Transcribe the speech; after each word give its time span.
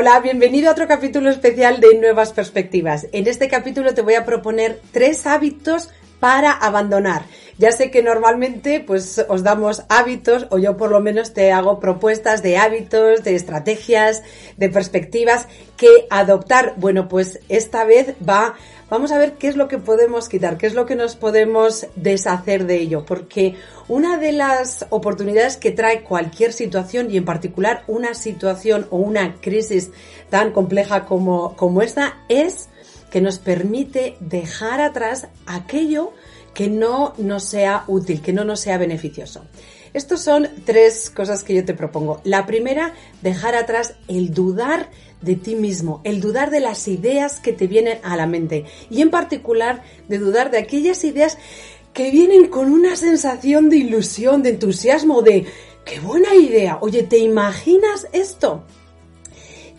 Hola, 0.00 0.18
bienvenido 0.20 0.70
a 0.70 0.72
otro 0.72 0.88
capítulo 0.88 1.28
especial 1.28 1.78
de 1.78 1.94
Nuevas 1.94 2.32
Perspectivas. 2.32 3.06
En 3.12 3.26
este 3.26 3.48
capítulo 3.48 3.92
te 3.92 4.00
voy 4.00 4.14
a 4.14 4.24
proponer 4.24 4.80
tres 4.92 5.26
hábitos 5.26 5.90
para 6.20 6.52
abandonar. 6.52 7.24
Ya 7.58 7.70
sé 7.70 7.90
que 7.90 8.02
normalmente 8.02 8.80
pues 8.80 9.22
os 9.28 9.42
damos 9.42 9.82
hábitos 9.90 10.46
o 10.48 10.56
yo 10.56 10.78
por 10.78 10.90
lo 10.90 11.00
menos 11.00 11.34
te 11.34 11.52
hago 11.52 11.80
propuestas 11.80 12.42
de 12.42 12.56
hábitos, 12.56 13.24
de 13.24 13.34
estrategias, 13.34 14.22
de 14.56 14.70
perspectivas 14.70 15.48
que 15.76 16.06
adoptar. 16.08 16.72
Bueno, 16.78 17.06
pues 17.06 17.38
esta 17.50 17.84
vez 17.84 18.14
va 18.26 18.54
vamos 18.90 19.12
a 19.12 19.18
ver 19.18 19.34
qué 19.34 19.48
es 19.48 19.56
lo 19.56 19.68
que 19.68 19.78
podemos 19.78 20.28
quitar, 20.28 20.58
qué 20.58 20.66
es 20.66 20.74
lo 20.74 20.84
que 20.84 20.96
nos 20.96 21.16
podemos 21.16 21.86
deshacer 21.96 22.66
de 22.66 22.76
ello, 22.76 23.06
porque 23.06 23.54
una 23.88 24.18
de 24.18 24.32
las 24.32 24.86
oportunidades 24.90 25.56
que 25.56 25.70
trae 25.70 26.02
cualquier 26.02 26.52
situación 26.52 27.10
y 27.10 27.16
en 27.16 27.24
particular 27.24 27.84
una 27.86 28.14
situación 28.14 28.86
o 28.90 28.98
una 28.98 29.36
crisis 29.40 29.90
tan 30.28 30.52
compleja 30.52 31.06
como, 31.06 31.56
como 31.56 31.80
esta 31.80 32.18
es 32.28 32.68
que 33.10 33.20
nos 33.20 33.38
permite 33.38 34.16
dejar 34.20 34.80
atrás 34.80 35.28
aquello 35.46 36.12
que 36.52 36.68
no 36.68 37.14
nos 37.16 37.44
sea 37.44 37.84
útil, 37.86 38.20
que 38.20 38.32
no 38.32 38.44
nos 38.44 38.60
sea 38.60 38.76
beneficioso. 38.76 39.44
Estos 39.92 40.22
son 40.22 40.48
tres 40.64 41.10
cosas 41.10 41.42
que 41.42 41.54
yo 41.54 41.64
te 41.64 41.74
propongo. 41.74 42.20
La 42.24 42.46
primera, 42.46 42.94
dejar 43.22 43.54
atrás 43.54 43.94
el 44.08 44.32
dudar 44.32 44.88
de 45.20 45.36
ti 45.36 45.54
mismo, 45.54 46.00
el 46.04 46.20
dudar 46.20 46.50
de 46.50 46.60
las 46.60 46.88
ideas 46.88 47.40
que 47.40 47.52
te 47.52 47.66
vienen 47.66 47.98
a 48.02 48.16
la 48.16 48.26
mente 48.26 48.64
y 48.88 49.02
en 49.02 49.10
particular 49.10 49.82
de 50.08 50.18
dudar 50.18 50.50
de 50.50 50.58
aquellas 50.58 51.04
ideas 51.04 51.38
que 51.92 52.10
vienen 52.10 52.48
con 52.48 52.72
una 52.72 52.96
sensación 52.96 53.68
de 53.68 53.76
ilusión, 53.76 54.42
de 54.42 54.50
entusiasmo, 54.50 55.22
de 55.22 55.46
qué 55.84 56.00
buena 56.00 56.34
idea. 56.34 56.78
Oye, 56.80 57.02
¿te 57.02 57.18
imaginas 57.18 58.06
esto? 58.12 58.64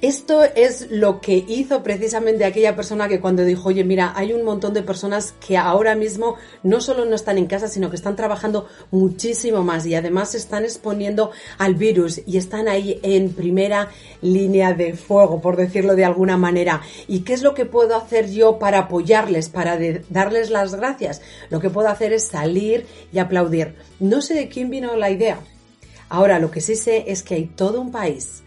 Esto 0.01 0.43
es 0.43 0.89
lo 0.89 1.21
que 1.21 1.45
hizo 1.47 1.83
precisamente 1.83 2.43
aquella 2.43 2.75
persona 2.75 3.07
que 3.07 3.19
cuando 3.19 3.45
dijo, 3.45 3.69
oye, 3.69 3.83
mira, 3.83 4.13
hay 4.15 4.33
un 4.33 4.43
montón 4.43 4.73
de 4.73 4.81
personas 4.81 5.35
que 5.45 5.57
ahora 5.57 5.93
mismo 5.93 6.37
no 6.63 6.81
solo 6.81 7.05
no 7.05 7.13
están 7.13 7.37
en 7.37 7.45
casa, 7.45 7.67
sino 7.67 7.91
que 7.91 7.97
están 7.97 8.15
trabajando 8.15 8.67
muchísimo 8.89 9.63
más 9.63 9.85
y 9.85 9.93
además 9.93 10.31
se 10.31 10.37
están 10.37 10.63
exponiendo 10.63 11.29
al 11.59 11.75
virus 11.75 12.19
y 12.25 12.37
están 12.37 12.67
ahí 12.67 12.99
en 13.03 13.31
primera 13.33 13.89
línea 14.23 14.73
de 14.73 14.95
fuego, 14.95 15.39
por 15.39 15.55
decirlo 15.55 15.95
de 15.95 16.05
alguna 16.05 16.35
manera. 16.35 16.81
¿Y 17.07 17.19
qué 17.19 17.33
es 17.33 17.43
lo 17.43 17.53
que 17.53 17.65
puedo 17.65 17.95
hacer 17.95 18.31
yo 18.31 18.57
para 18.57 18.79
apoyarles, 18.79 19.49
para 19.49 19.77
darles 20.09 20.49
las 20.49 20.73
gracias? 20.73 21.21
Lo 21.51 21.59
que 21.59 21.69
puedo 21.69 21.89
hacer 21.89 22.11
es 22.11 22.23
salir 22.23 22.87
y 23.13 23.19
aplaudir. 23.19 23.75
No 23.99 24.23
sé 24.23 24.33
de 24.33 24.49
quién 24.49 24.71
vino 24.71 24.95
la 24.95 25.11
idea. 25.11 25.37
Ahora, 26.09 26.39
lo 26.39 26.49
que 26.49 26.59
sí 26.59 26.75
sé 26.75 27.03
es 27.05 27.21
que 27.21 27.35
hay 27.35 27.45
todo 27.45 27.79
un 27.79 27.91
país 27.91 28.41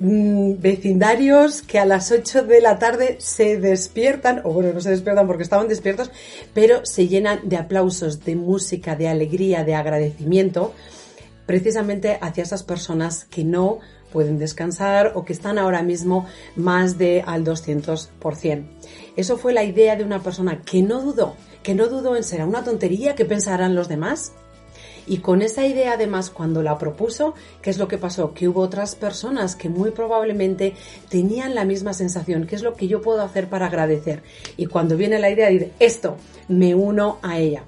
Mm, 0.00 0.60
vecindarios 0.60 1.62
que 1.62 1.78
a 1.78 1.84
las 1.84 2.10
8 2.10 2.44
de 2.44 2.60
la 2.60 2.78
tarde 2.78 3.16
se 3.20 3.58
despiertan, 3.58 4.40
o 4.44 4.52
bueno, 4.52 4.72
no 4.72 4.80
se 4.80 4.90
despiertan 4.90 5.26
porque 5.26 5.42
estaban 5.42 5.68
despiertos, 5.68 6.10
pero 6.54 6.84
se 6.84 7.08
llenan 7.08 7.40
de 7.48 7.56
aplausos, 7.56 8.24
de 8.24 8.34
música, 8.34 8.96
de 8.96 9.08
alegría, 9.08 9.64
de 9.64 9.74
agradecimiento, 9.74 10.72
precisamente 11.46 12.18
hacia 12.20 12.42
esas 12.42 12.62
personas 12.62 13.24
que 13.26 13.44
no 13.44 13.80
pueden 14.12 14.38
descansar 14.38 15.12
o 15.14 15.24
que 15.24 15.32
están 15.32 15.58
ahora 15.58 15.82
mismo 15.82 16.26
más 16.56 16.98
de 16.98 17.22
al 17.26 17.44
200%. 17.44 18.64
Eso 19.16 19.36
fue 19.36 19.52
la 19.52 19.64
idea 19.64 19.96
de 19.96 20.04
una 20.04 20.22
persona 20.22 20.62
que 20.62 20.82
no 20.82 21.00
dudó, 21.00 21.34
que 21.62 21.74
no 21.74 21.88
dudó 21.88 22.16
en 22.16 22.24
ser 22.24 22.44
una 22.44 22.64
tontería 22.64 23.14
que 23.14 23.24
pensarán 23.24 23.74
los 23.74 23.88
demás, 23.88 24.32
y 25.06 25.18
con 25.18 25.42
esa 25.42 25.66
idea 25.66 25.94
además 25.94 26.30
cuando 26.30 26.62
la 26.62 26.78
propuso, 26.78 27.34
¿qué 27.60 27.70
es 27.70 27.78
lo 27.78 27.88
que 27.88 27.98
pasó? 27.98 28.34
Que 28.34 28.48
hubo 28.48 28.60
otras 28.60 28.94
personas 28.94 29.56
que 29.56 29.68
muy 29.68 29.90
probablemente 29.90 30.74
tenían 31.08 31.54
la 31.54 31.64
misma 31.64 31.92
sensación, 31.92 32.46
¿qué 32.46 32.56
es 32.56 32.62
lo 32.62 32.74
que 32.74 32.88
yo 32.88 33.02
puedo 33.02 33.22
hacer 33.22 33.48
para 33.48 33.66
agradecer? 33.66 34.22
Y 34.56 34.66
cuando 34.66 34.96
viene 34.96 35.18
la 35.18 35.30
idea 35.30 35.48
de 35.48 35.72
esto, 35.78 36.16
me 36.48 36.74
uno 36.74 37.18
a 37.22 37.38
ella. 37.38 37.64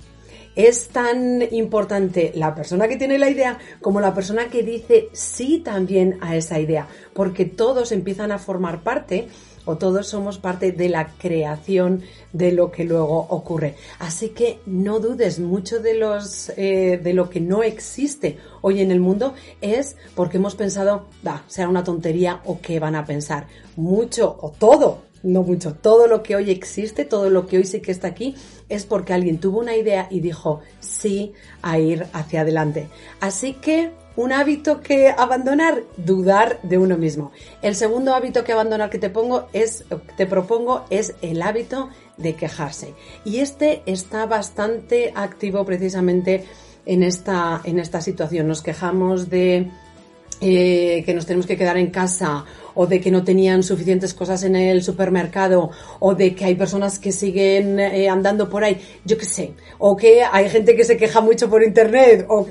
Es 0.57 0.89
tan 0.89 1.43
importante 1.53 2.31
la 2.37 2.55
persona 2.55 2.87
que 2.87 2.97
tiene 2.97 3.19
la 3.19 3.29
idea 3.29 3.59
como 3.81 4.01
la 4.01 4.15
persona 4.15 4.49
que 4.49 4.63
dice 4.63 5.09
sí 5.13 5.59
también 5.59 6.19
a 6.21 6.37
esa 6.37 6.61
idea, 6.61 6.87
porque 7.13 7.45
todos 7.45 7.91
empiezan 7.91 8.31
a 8.31 8.39
formar 8.39 8.83
parte 8.83 9.27
o 9.65 9.77
todos 9.77 10.07
somos 10.09 10.39
parte 10.39 10.73
de 10.73 10.89
la 10.89 11.09
creación 11.19 12.03
de 12.33 12.53
lo 12.53 12.71
que 12.71 12.85
luego 12.85 13.27
ocurre. 13.31 13.75
Así 13.99 14.31
que 14.31 14.61
no 14.67 15.01
dudes 15.01 15.39
mucho 15.39 15.81
de 15.81 15.95
los 15.95 16.51
eh, 16.57 17.01
de 17.03 17.15
lo 17.15 17.31
que 17.31 17.41
no 17.41 17.63
existe 17.63 18.39
hoy 18.61 18.81
en 18.81 18.91
el 18.91 19.01
mundo 19.01 19.35
es 19.61 19.97
porque 20.15 20.39
hemos 20.39 20.55
pensado, 20.55 21.07
va, 21.27 21.45
será 21.47 21.69
una 21.69 21.85
tontería 21.85 22.41
o 22.45 22.61
qué 22.61 22.81
van 22.81 22.97
a 22.97 23.05
pensar. 23.05 23.47
Mucho 23.77 24.37
o 24.41 24.51
todo, 24.51 25.03
no 25.23 25.43
mucho, 25.43 25.75
todo 25.75 26.07
lo 26.07 26.23
que 26.23 26.37
hoy 26.37 26.51
existe, 26.51 27.05
todo 27.05 27.31
lo 27.31 27.47
que 27.47 27.59
hoy 27.59 27.65
sí 27.65 27.81
que 27.81 27.93
está 27.93 28.09
aquí 28.09 28.35
es 28.69 28.85
porque 28.85 29.13
alguien 29.13 29.39
tuvo 29.39 29.61
una 29.61 29.77
idea 29.77 30.07
y 30.11 30.21
dijo 30.21 30.61
sí 30.81 31.33
a 31.63 31.79
ir 31.79 32.07
hacia 32.13 32.43
adelante. 32.43 32.89
Así 33.21 33.55
que 33.55 33.93
un 34.17 34.33
hábito 34.33 34.81
que 34.81 35.09
abandonar, 35.09 35.83
dudar 35.97 36.61
de 36.63 36.79
uno 36.79 36.97
mismo. 36.97 37.33
El 37.63 37.75
segundo 37.75 38.15
hábito 38.15 38.45
que 38.45 38.53
abandonar 38.53 38.91
que 38.91 38.99
te 38.99 39.11
pongo 39.11 39.49
es, 39.53 39.85
te 40.17 40.27
propongo 40.27 40.85
es 40.91 41.15
el 41.23 41.43
hábito 41.43 41.89
de 42.17 42.35
quejarse. 42.35 42.95
Y 43.25 43.39
este 43.39 43.83
está 43.87 44.27
bastante 44.27 45.13
activo 45.15 45.65
precisamente 45.65 46.45
en 46.87 47.03
esta, 47.03 47.61
situación. 48.01 48.47
Nos 48.47 48.63
quejamos 48.63 49.31
de 49.31 49.71
eh, 50.41 51.03
que 51.05 51.15
nos 51.15 51.27
tenemos 51.27 51.47
que 51.47 51.57
quedar 51.57 51.77
en 51.77 51.91
casa 51.91 52.45
o 52.75 52.87
de 52.87 53.01
que 53.01 53.11
no 53.11 53.25
tenían 53.25 53.63
suficientes 53.63 54.15
cosas 54.15 54.43
en 54.43 54.57
el 54.57 54.83
supermercado 54.83 55.71
o 56.01 56.15
de 56.15 56.35
que 56.35 56.45
hay 56.45 56.55
personas 56.57 56.99
que 56.99 57.13
siguen 57.13 57.79
eh, 57.79 58.09
andando 58.09 58.51
por 58.51 58.65
ahí, 58.65 58.81
yo 59.05 59.17
qué 59.17 59.25
sé, 59.25 59.53
o 59.79 59.97
que 59.97 60.23
hay 60.25 60.51
gente 60.51 60.75
que 60.75 60.85
se 60.85 60.97
queja 60.97 61.21
mucho 61.21 61.49
por 61.49 61.63
internet 61.63 62.27
o 62.29 62.47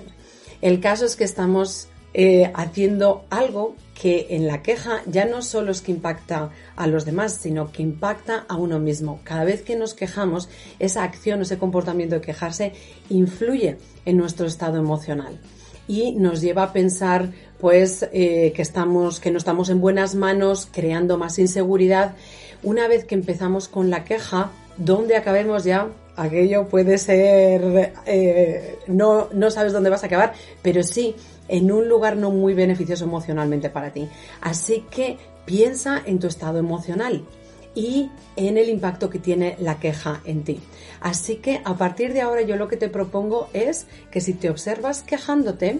el 0.63 0.79
caso 0.79 1.03
es 1.06 1.18
que 1.18 1.25
estamos 1.25 1.90
eh, 2.13 2.50
haciendo 2.56 3.25
algo 3.29 3.75
que 4.00 4.28
en 4.29 4.47
la 4.47 4.62
queja 4.62 5.01
ya 5.07 5.25
no 5.25 5.41
solo 5.41 5.74
es 5.74 5.81
que 5.81 5.91
impacta 5.91 6.51
a 6.78 6.88
los 6.88 7.03
demás, 7.03 7.34
sino 7.34 7.74
que 7.74 7.84
impacta 7.84 8.46
a 8.47 8.56
uno 8.56 8.79
mismo. 8.79 9.19
Cada 9.25 9.44
vez 9.44 9.62
que 9.62 9.75
nos 9.75 9.94
quejamos, 9.94 10.47
esa 10.79 11.03
acción, 11.03 11.41
ese 11.41 11.57
comportamiento 11.57 12.16
de 12.16 12.22
quejarse 12.22 12.72
influye 13.09 13.78
en 14.06 14.16
nuestro 14.16 14.47
estado 14.47 14.78
emocional 14.78 15.38
y 15.85 16.13
nos 16.13 16.40
lleva 16.40 16.63
a 16.63 16.72
pensar 16.72 17.31
pues 17.59 18.07
eh, 18.13 18.53
que 18.56 18.62
estamos 18.62 19.19
que 19.19 19.31
no 19.31 19.38
estamos 19.38 19.68
en 19.68 19.81
buenas 19.81 20.16
manos 20.16 20.69
creando 20.72 21.18
más 21.18 21.40
inseguridad 21.40 22.16
una 22.62 22.88
vez 22.88 23.03
que 23.03 23.16
empezamos 23.16 23.68
con 23.68 23.90
la 23.90 24.06
queja 24.06 24.50
¿dónde 24.78 25.18
acabemos 25.18 25.66
ya 25.66 25.90
aquello 26.16 26.68
puede 26.68 26.97
ser, 26.97 27.94
eh, 28.06 28.78
no, 28.88 29.29
no 29.34 29.51
sabes 29.51 29.74
dónde 29.74 29.90
vas 29.90 30.03
a 30.03 30.07
acabar, 30.07 30.34
pero 30.62 30.84
sí 30.84 31.16
en 31.47 31.72
un 31.72 31.90
lugar 31.90 32.18
no 32.18 32.31
muy 32.31 32.53
beneficioso 32.53 33.06
emocionalmente 33.06 33.69
para 33.69 33.91
ti. 33.91 34.07
Así 34.41 34.85
que 34.90 35.18
piensa 35.46 36.01
en 36.06 36.19
tu 36.19 36.28
estado 36.28 36.59
emocional 36.59 37.25
y 37.75 38.09
en 38.35 38.57
el 38.57 38.69
impacto 38.69 39.09
que 39.09 39.19
tiene 39.19 39.56
la 39.59 39.79
queja 39.79 40.22
en 40.25 40.44
ti. 40.44 40.59
Así 41.01 41.38
que 41.38 41.62
a 41.63 41.75
partir 41.75 42.13
de 42.13 42.22
ahora 42.22 42.41
yo 42.41 42.56
lo 42.56 42.68
que 42.68 42.78
te 42.78 42.90
propongo 42.90 43.50
es 43.53 43.88
que 44.12 44.22
si 44.22 44.34
te 44.34 44.50
observas 44.50 45.01
quejándote, 45.01 45.80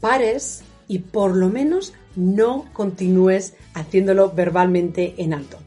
pares 0.00 0.62
y 0.88 0.98
por 0.98 1.34
lo 1.34 1.48
menos 1.48 1.94
no 2.16 2.66
continúes 2.72 3.54
haciéndolo 3.74 4.30
verbalmente 4.30 5.14
en 5.18 5.34
alto. 5.34 5.58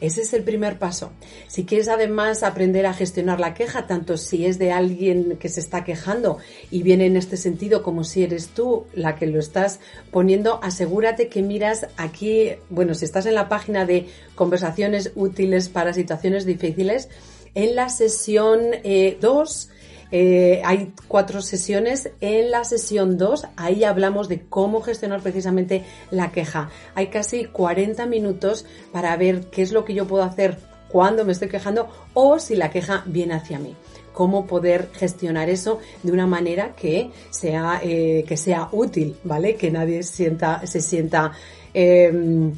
Ese 0.00 0.22
es 0.22 0.32
el 0.32 0.42
primer 0.42 0.78
paso. 0.78 1.12
Si 1.46 1.64
quieres 1.64 1.88
además 1.88 2.42
aprender 2.42 2.86
a 2.86 2.94
gestionar 2.94 3.38
la 3.38 3.54
queja, 3.54 3.86
tanto 3.86 4.16
si 4.16 4.46
es 4.46 4.58
de 4.58 4.72
alguien 4.72 5.36
que 5.38 5.48
se 5.48 5.60
está 5.60 5.84
quejando 5.84 6.38
y 6.70 6.82
viene 6.82 7.06
en 7.06 7.16
este 7.16 7.36
sentido 7.36 7.82
como 7.82 8.04
si 8.04 8.22
eres 8.22 8.48
tú 8.48 8.86
la 8.94 9.16
que 9.16 9.26
lo 9.26 9.38
estás 9.38 9.80
poniendo, 10.10 10.58
asegúrate 10.62 11.28
que 11.28 11.42
miras 11.42 11.86
aquí, 11.96 12.52
bueno, 12.70 12.94
si 12.94 13.04
estás 13.04 13.26
en 13.26 13.34
la 13.34 13.48
página 13.48 13.84
de 13.84 14.06
conversaciones 14.34 15.12
útiles 15.14 15.68
para 15.68 15.92
situaciones 15.92 16.46
difíciles, 16.46 17.08
en 17.54 17.74
la 17.74 17.88
sesión 17.88 18.60
2 18.60 18.80
eh, 18.84 19.79
eh, 20.12 20.62
hay 20.64 20.92
cuatro 21.08 21.42
sesiones. 21.42 22.10
En 22.20 22.50
la 22.50 22.64
sesión 22.64 23.18
2, 23.18 23.46
ahí 23.56 23.84
hablamos 23.84 24.28
de 24.28 24.42
cómo 24.48 24.80
gestionar 24.82 25.20
precisamente 25.20 25.84
la 26.10 26.32
queja. 26.32 26.70
Hay 26.94 27.08
casi 27.08 27.44
40 27.44 28.06
minutos 28.06 28.66
para 28.92 29.16
ver 29.16 29.46
qué 29.50 29.62
es 29.62 29.72
lo 29.72 29.84
que 29.84 29.94
yo 29.94 30.06
puedo 30.06 30.22
hacer 30.22 30.58
cuando 30.88 31.24
me 31.24 31.32
estoy 31.32 31.48
quejando 31.48 31.88
o 32.14 32.38
si 32.38 32.56
la 32.56 32.70
queja 32.70 33.04
viene 33.06 33.34
hacia 33.34 33.58
mí 33.58 33.76
cómo 34.12 34.46
poder 34.46 34.90
gestionar 34.92 35.48
eso 35.48 35.78
de 36.02 36.10
una 36.12 36.26
manera 36.26 36.74
que 36.74 37.10
sea 37.30 37.80
eh, 37.82 38.24
que 38.26 38.36
sea 38.36 38.68
útil, 38.72 39.16
¿vale? 39.22 39.54
Que 39.54 39.70
nadie 39.70 40.02
sienta 40.02 40.66
se 40.66 40.80
sienta 40.80 41.32
eh, 41.72 42.52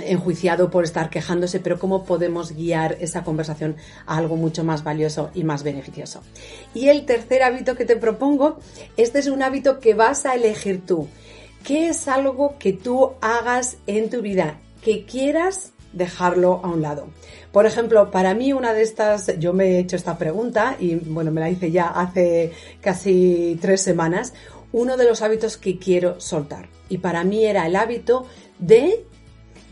enjuiciado 0.00 0.70
por 0.70 0.84
estar 0.84 1.10
quejándose, 1.10 1.60
pero 1.60 1.78
cómo 1.78 2.04
podemos 2.04 2.52
guiar 2.52 2.96
esa 3.00 3.24
conversación 3.24 3.76
a 4.06 4.16
algo 4.16 4.36
mucho 4.36 4.64
más 4.64 4.84
valioso 4.84 5.30
y 5.34 5.44
más 5.44 5.62
beneficioso. 5.62 6.22
Y 6.74 6.88
el 6.88 7.04
tercer 7.04 7.42
hábito 7.42 7.74
que 7.74 7.84
te 7.84 7.96
propongo, 7.96 8.58
este 8.96 9.18
es 9.18 9.26
un 9.26 9.42
hábito 9.42 9.80
que 9.80 9.94
vas 9.94 10.26
a 10.26 10.34
elegir 10.34 10.84
tú. 10.86 11.08
¿Qué 11.64 11.88
es 11.88 12.08
algo 12.08 12.56
que 12.58 12.72
tú 12.72 13.12
hagas 13.20 13.76
en 13.86 14.10
tu 14.10 14.20
vida 14.20 14.58
que 14.82 15.04
quieras 15.04 15.72
dejarlo 15.92 16.60
a 16.62 16.68
un 16.68 16.82
lado. 16.82 17.08
Por 17.52 17.66
ejemplo, 17.66 18.10
para 18.10 18.34
mí 18.34 18.52
una 18.52 18.72
de 18.72 18.82
estas, 18.82 19.38
yo 19.38 19.52
me 19.52 19.66
he 19.66 19.78
hecho 19.78 19.96
esta 19.96 20.18
pregunta 20.18 20.76
y 20.78 20.94
bueno, 20.96 21.30
me 21.30 21.40
la 21.40 21.50
hice 21.50 21.70
ya 21.70 21.88
hace 21.88 22.52
casi 22.80 23.58
tres 23.60 23.82
semanas, 23.82 24.32
uno 24.72 24.96
de 24.96 25.04
los 25.04 25.22
hábitos 25.22 25.56
que 25.56 25.78
quiero 25.78 26.20
soltar. 26.20 26.68
Y 26.88 26.98
para 26.98 27.24
mí 27.24 27.44
era 27.44 27.66
el 27.66 27.76
hábito 27.76 28.26
de 28.58 29.04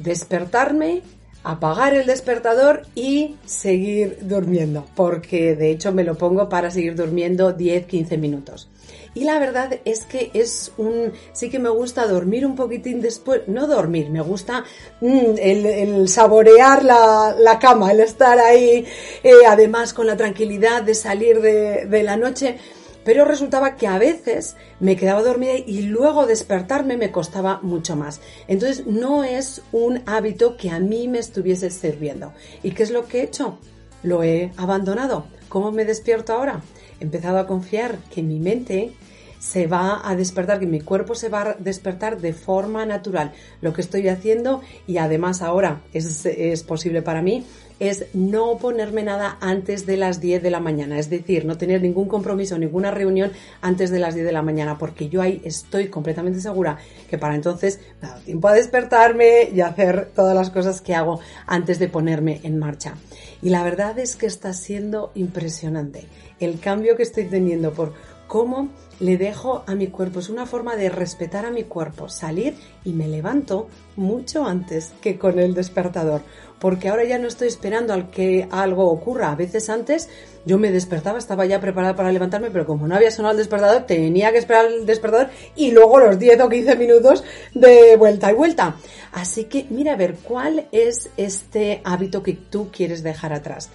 despertarme, 0.03 1.03
apagar 1.43 1.95
el 1.95 2.07
despertador 2.07 2.83
y 2.95 3.37
seguir 3.47 4.19
durmiendo, 4.23 4.87
porque 4.95 5.57
de 5.57 5.71
hecho 5.71 5.93
me 5.93 6.05
lo 6.05 6.17
pongo 6.17 6.49
para 6.49 6.71
seguir 6.71 6.95
durmiendo 6.95 7.57
10-15 7.57 8.19
minutos. 8.19 8.69
Y 9.13 9.25
la 9.25 9.41
verdad 9.41 9.81
es 9.85 10.05
que 10.05 10.31
es 10.35 10.73
un, 10.77 11.13
sí 11.33 11.51
que 11.51 11.59
me 11.59 11.69
gusta 11.69 12.07
dormir 12.07 12.47
un 12.47 12.55
poquitín 12.55 13.01
después, 13.01 13.43
no 13.49 13.67
dormir, 13.67 14.09
me 14.09 14.21
gusta 14.21 14.65
mm, 15.01 15.37
el, 15.39 16.09
saborear 16.09 16.85
la, 16.85 17.59
cama, 17.61 17.91
el 17.91 18.01
estar 18.01 18.39
ahí, 18.39 18.87
eh, 19.25 19.33
además 19.49 19.95
con 19.95 20.07
la 20.07 20.17
tranquilidad 20.17 20.83
de 20.83 20.95
salir 20.95 21.41
de 21.41 22.03
la 22.05 22.17
noche 22.17 22.59
pero 23.05 23.25
resultaba 23.25 23.77
que 23.77 23.87
a 23.87 23.99
veces 23.99 24.57
me 24.79 24.97
quedaba 24.97 25.23
dormida 25.23 25.55
y 25.55 25.83
luego 25.83 26.27
despertarme 26.27 26.97
me 26.97 27.11
costaba 27.11 27.61
mucho 27.63 27.97
más. 27.97 28.21
Entonces 28.49 28.87
no 28.87 29.25
es 29.25 29.63
un 29.73 30.03
hábito 30.07 30.57
que 30.57 30.71
a 30.71 30.81
mí 30.81 31.09
me 31.09 31.19
estuviese 31.19 31.71
sirviendo. 31.71 32.33
¿Y 32.63 32.73
qué 32.73 32.83
es 32.83 32.91
lo 32.91 33.07
que 33.07 33.21
he 33.21 33.25
hecho? 33.25 33.59
Lo 34.03 34.23
he 34.23 34.53
abandonado. 34.57 35.25
¿Cómo 35.49 35.73
me 35.73 35.85
despierto 35.85 36.33
ahora? 36.33 36.61
He 37.01 37.05
empezado 37.05 37.39
a 37.39 37.47
confiar 37.47 37.99
que 38.11 38.23
mi 38.23 38.39
mente 38.39 38.93
se 39.41 39.67
va 39.67 40.03
a 40.05 40.15
despertar, 40.15 40.61
que 40.61 40.67
mi 40.67 40.81
cuerpo 40.81 41.15
se 41.15 41.31
va 41.31 41.43
a 41.43 41.55
despertar 41.55 42.21
de 42.21 42.35
forma 42.35 42.85
natural. 42.85 43.33
Lo 43.63 43.73
que 43.73 43.81
estoy 43.81 44.07
haciendo, 44.09 44.61
y 44.87 44.99
además 44.99 45.41
ahora 45.41 45.81
es, 45.95 46.27
es 46.27 46.63
posible 46.63 47.01
para 47.01 47.23
mí, 47.23 47.47
es 47.81 48.07
no 48.13 48.59
ponerme 48.59 49.03
nada 49.03 49.39
antes 49.41 49.87
de 49.87 49.97
las 49.97 50.21
10 50.21 50.43
de 50.43 50.51
la 50.51 50.61
mañana, 50.61 50.99
es 50.99 51.11
decir, 51.11 51.47
no 51.47 51.59
tener 51.59 51.83
ningún 51.83 52.07
compromiso, 52.07 52.59
ninguna 52.59 52.91
reunión 52.91 53.33
antes 53.63 53.91
de 53.91 53.99
las 53.99 54.15
10 54.15 54.27
de 54.27 54.33
la 54.33 54.43
mañana, 54.43 54.79
porque 54.79 55.09
yo 55.09 55.23
ahí 55.23 55.41
estoy 55.45 55.89
completamente 55.89 56.41
segura 56.41 56.79
que 57.09 57.19
para 57.19 57.35
entonces 57.35 57.81
me 58.01 58.09
da 58.09 58.19
tiempo 58.21 58.49
a 58.49 58.53
despertarme 58.53 59.49
y 59.53 59.63
hacer 59.63 60.11
todas 60.15 60.37
las 60.37 60.51
cosas 60.51 60.81
que 60.81 60.95
hago 60.95 61.21
antes 61.47 61.79
de 61.79 61.89
ponerme 61.89 62.41
en 62.45 62.59
marcha. 62.59 62.95
Y 63.43 63.49
la 63.49 63.65
verdad 63.65 63.99
es 63.99 64.17
que 64.17 64.27
está 64.27 64.53
siendo 64.53 65.11
impresionante 65.15 66.05
el 66.39 66.61
cambio 66.61 66.97
que 66.97 67.03
estoy 67.03 67.25
teniendo 67.25 67.73
por 67.73 67.95
cómo 68.27 68.69
le 69.01 69.17
dejo 69.17 69.65
a 69.67 69.75
mi 69.75 69.89
cuerpo. 69.89 70.21
Es 70.21 70.29
una 70.29 70.47
forma 70.47 70.77
de 70.77 70.91
respetar 70.91 71.47
a 71.47 71.51
mi 71.51 71.65
cuerpo, 71.65 72.09
salir 72.09 72.55
y 72.85 72.93
me 72.93 73.09
levanto 73.09 73.69
mucho 73.97 74.45
antes 74.45 74.93
que 75.01 75.19
con 75.19 75.39
el 75.39 75.55
despertador. 75.55 76.21
Porque 76.61 76.91
ahora 76.91 77.05
ya 77.05 77.19
no 77.19 77.27
estoy 77.27 77.49
esperando 77.49 77.95
al 77.95 78.11
que 78.11 78.47
algo 78.51 78.91
ocurra. 78.91 79.33
A 79.33 79.35
veces 79.35 79.71
antes 79.71 80.11
yo 80.45 80.59
me 80.59 80.71
despertaba, 80.71 81.19
estaba 81.19 81.47
ya 81.47 81.59
preparada 81.59 81.97
para 81.97 82.13
levantarme, 82.13 82.51
pero 82.51 82.67
como 82.67 82.87
no 82.87 82.95
había 82.95 83.11
sonado 83.11 83.33
el 83.33 83.39
despertador, 83.39 83.87
tenía 83.87 84.31
que 84.31 84.39
esperar 84.39 84.67
el 84.67 84.85
despertador 84.85 85.31
y 85.57 85.73
luego 85.73 85.99
los 85.99 86.19
10 86.19 86.41
o 86.43 86.49
15 86.51 86.77
minutos 86.77 87.25
de 87.55 87.97
vuelta 87.97 88.31
y 88.31 88.35
vuelta. 88.35 88.77
Así 89.13 89.45
que 89.45 89.67
mira 89.71 89.95
a 89.95 89.97
ver 89.97 90.17
cuál 90.23 90.69
es 90.71 91.09
este 91.17 91.81
hábito 91.85 92.23
que 92.23 92.35
tú 92.35 92.69
quieres 92.71 93.03
dejar 93.03 93.33
atrás. 93.33 93.71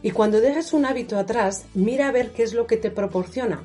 Y 0.00 0.12
cuando 0.12 0.40
dejes 0.40 0.72
un 0.72 0.86
hábito 0.86 1.18
atrás, 1.18 1.64
mira 1.74 2.06
a 2.06 2.12
ver 2.12 2.30
qué 2.30 2.44
es 2.44 2.54
lo 2.54 2.68
que 2.68 2.76
te 2.76 2.92
proporciona 2.92 3.64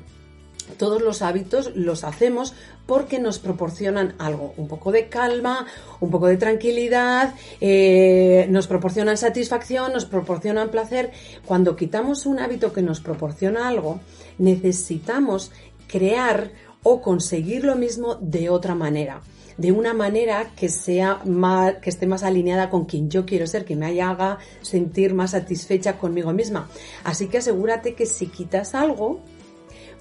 todos 0.78 1.02
los 1.02 1.22
hábitos 1.22 1.72
los 1.74 2.04
hacemos 2.04 2.54
porque 2.86 3.18
nos 3.18 3.38
proporcionan 3.38 4.14
algo, 4.18 4.54
un 4.56 4.68
poco 4.68 4.92
de 4.92 5.08
calma, 5.08 5.66
un 6.00 6.10
poco 6.10 6.26
de 6.26 6.36
tranquilidad, 6.36 7.34
eh, 7.60 8.46
nos 8.50 8.66
proporcionan 8.66 9.16
satisfacción, 9.16 9.92
nos 9.92 10.04
proporcionan 10.04 10.70
placer. 10.70 11.12
Cuando 11.46 11.76
quitamos 11.76 12.26
un 12.26 12.38
hábito 12.38 12.72
que 12.72 12.82
nos 12.82 13.00
proporciona 13.00 13.68
algo, 13.68 14.00
necesitamos 14.38 15.50
crear 15.86 16.50
o 16.82 17.00
conseguir 17.00 17.64
lo 17.64 17.76
mismo 17.76 18.16
de 18.16 18.50
otra 18.50 18.74
manera 18.74 19.22
de 19.56 19.72
una 19.72 19.94
manera 19.94 20.50
que 20.56 20.68
sea 20.68 21.20
más, 21.24 21.76
que 21.76 21.90
esté 21.90 22.06
más 22.06 22.22
alineada 22.22 22.70
con 22.70 22.86
quien 22.86 23.10
yo 23.10 23.24
quiero 23.24 23.46
ser, 23.46 23.64
que 23.64 23.76
me 23.76 24.00
haga 24.00 24.38
sentir 24.62 25.14
más 25.14 25.30
satisfecha 25.30 25.96
conmigo 25.98 26.32
misma. 26.32 26.68
Así 27.04 27.28
que 27.28 27.38
asegúrate 27.38 27.94
que 27.94 28.06
si 28.06 28.26
quitas 28.26 28.74
algo, 28.74 29.20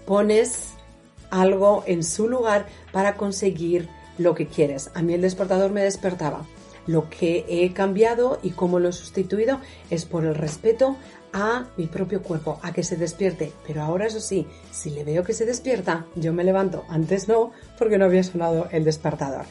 pones 0.06 0.74
algo 1.30 1.84
en 1.88 2.04
su 2.04 2.28
lugar 2.28 2.68
para 2.92 3.16
conseguir 3.16 3.90
lo 4.18 4.36
que 4.36 4.48
quieres. 4.48 4.92
A 4.94 5.02
mí 5.02 5.14
el 5.14 5.22
despertador 5.22 5.72
me 5.72 5.84
despertaba. 5.84 6.46
Lo 6.86 7.10
que 7.10 7.46
he 7.48 7.74
cambiado 7.74 8.40
y 8.44 8.52
cómo 8.52 8.80
lo 8.80 8.90
he 8.90 8.94
sustituido 8.94 9.60
es 9.90 10.06
por 10.06 10.26
el 10.26 10.36
respeto 10.36 10.98
a 11.32 11.66
mi 11.78 11.88
propio 11.88 12.22
cuerpo, 12.22 12.60
a 12.62 12.74
que 12.74 12.84
se 12.84 12.98
despierte. 12.98 13.52
Pero 13.66 13.82
ahora 13.82 14.06
eso 14.06 14.20
sí, 14.20 14.46
si 14.72 14.92
le 14.92 15.04
veo 15.04 15.24
que 15.24 15.34
se 15.34 15.46
despierta, 15.46 16.06
yo 16.16 16.34
me 16.34 16.44
levanto. 16.44 16.84
Antes 16.90 17.28
no, 17.28 17.52
porque 17.80 17.98
no 17.98 18.06
había 18.06 18.24
sonado 18.24 18.68
el 18.72 18.84
despertador. 18.84 19.46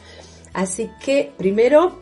Así 0.53 0.89
que 1.03 1.33
primero 1.37 1.99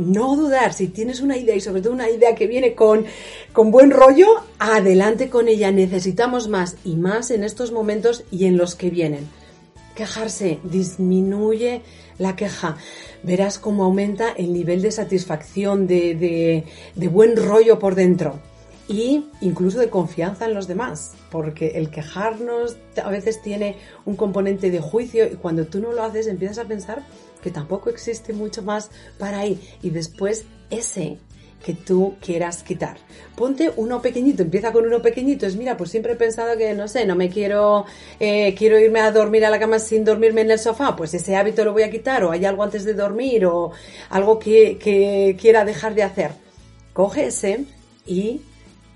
no 0.00 0.36
dudar, 0.36 0.72
si 0.72 0.88
tienes 0.88 1.20
una 1.20 1.36
idea 1.36 1.54
y 1.54 1.60
sobre 1.60 1.82
todo 1.82 1.92
una 1.92 2.10
idea 2.10 2.34
que 2.34 2.46
viene 2.46 2.74
con, 2.74 3.04
con 3.52 3.70
buen 3.70 3.90
rollo, 3.90 4.26
adelante 4.58 5.28
con 5.28 5.48
ella. 5.48 5.70
Necesitamos 5.70 6.48
más 6.48 6.76
y 6.84 6.96
más 6.96 7.30
en 7.30 7.44
estos 7.44 7.72
momentos 7.72 8.24
y 8.30 8.46
en 8.46 8.56
los 8.56 8.74
que 8.74 8.90
vienen. 8.90 9.28
Quejarse 9.94 10.58
disminuye 10.64 11.82
la 12.18 12.36
queja. 12.36 12.76
Verás 13.22 13.58
cómo 13.58 13.84
aumenta 13.84 14.30
el 14.32 14.52
nivel 14.52 14.82
de 14.82 14.90
satisfacción, 14.90 15.86
de, 15.86 16.14
de, 16.14 16.64
de 16.94 17.08
buen 17.08 17.36
rollo 17.36 17.78
por 17.78 17.94
dentro 17.94 18.40
y 18.90 19.24
incluso 19.40 19.78
de 19.78 19.88
confianza 19.88 20.46
en 20.46 20.54
los 20.54 20.66
demás, 20.66 21.12
porque 21.30 21.68
el 21.76 21.90
quejarnos 21.90 22.76
a 23.02 23.08
veces 23.08 23.40
tiene 23.40 23.76
un 24.04 24.16
componente 24.16 24.68
de 24.68 24.80
juicio 24.80 25.26
y 25.26 25.36
cuando 25.36 25.64
tú 25.64 25.80
no 25.80 25.92
lo 25.92 26.02
haces 26.02 26.26
empiezas 26.26 26.58
a 26.58 26.64
pensar 26.64 27.04
que 27.40 27.52
tampoco 27.52 27.88
existe 27.88 28.32
mucho 28.32 28.62
más 28.62 28.90
para 29.16 29.38
ahí 29.38 29.60
y 29.80 29.90
después 29.90 30.44
ese 30.70 31.18
que 31.64 31.74
tú 31.74 32.16
quieras 32.20 32.64
quitar. 32.64 32.96
Ponte 33.36 33.70
uno 33.76 34.02
pequeñito, 34.02 34.42
empieza 34.42 34.72
con 34.72 34.86
uno 34.86 35.00
pequeñito. 35.02 35.46
Es 35.46 35.56
mira, 35.56 35.76
pues 35.76 35.90
siempre 35.90 36.14
he 36.14 36.16
pensado 36.16 36.56
que, 36.56 36.72
no 36.74 36.88
sé, 36.88 37.04
no 37.04 37.14
me 37.14 37.28
quiero, 37.28 37.84
eh, 38.18 38.54
quiero 38.56 38.78
irme 38.80 39.00
a 39.00 39.12
dormir 39.12 39.44
a 39.44 39.50
la 39.50 39.60
cama 39.60 39.78
sin 39.78 40.02
dormirme 40.02 40.40
en 40.40 40.50
el 40.50 40.58
sofá. 40.58 40.96
Pues 40.96 41.12
ese 41.12 41.36
hábito 41.36 41.62
lo 41.62 41.74
voy 41.74 41.82
a 41.82 41.90
quitar, 41.90 42.24
o 42.24 42.30
hay 42.30 42.46
algo 42.46 42.62
antes 42.62 42.84
de 42.84 42.94
dormir, 42.94 43.44
o 43.44 43.72
algo 44.08 44.38
que, 44.38 44.78
que 44.78 45.36
quiera 45.38 45.66
dejar 45.66 45.94
de 45.94 46.02
hacer. 46.02 46.30
Coge 46.94 47.26
ese 47.26 47.66
y 48.06 48.40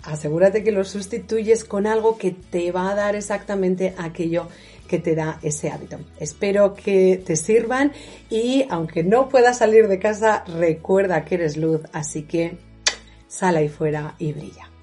asegúrate 0.04 0.62
que 0.62 0.72
lo 0.72 0.84
sustituyes 0.84 1.64
con 1.64 1.86
algo 1.86 2.18
que 2.18 2.30
te 2.30 2.72
va 2.72 2.90
a 2.90 2.94
dar 2.94 3.16
exactamente 3.16 3.94
aquello 3.98 4.48
que 4.88 4.98
te 4.98 5.14
da 5.14 5.38
ese 5.42 5.70
hábito. 5.70 5.98
Espero 6.20 6.74
que 6.74 7.22
te 7.24 7.36
sirvan 7.36 7.92
y 8.30 8.66
aunque 8.70 9.02
no 9.02 9.28
puedas 9.28 9.58
salir 9.58 9.88
de 9.88 9.98
casa, 9.98 10.44
recuerda 10.46 11.24
que 11.24 11.36
eres 11.36 11.56
luz, 11.56 11.80
así 11.92 12.22
que 12.22 12.58
sal 13.28 13.56
ahí 13.56 13.68
fuera 13.68 14.14
y 14.18 14.32
brilla. 14.32 14.73